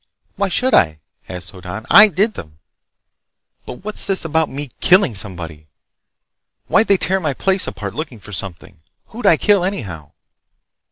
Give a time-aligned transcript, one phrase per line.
[0.35, 0.99] "Why should I?"
[1.29, 1.85] asked Hoddan.
[1.87, 2.57] "I did them!
[3.67, 5.67] But what's this about me killing somebody?
[6.65, 8.79] Why'd they tear my place apart looking for something?
[9.09, 10.13] Who'd I kill, anyhow?"